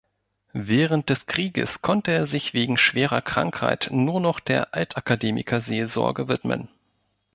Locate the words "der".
4.39-4.73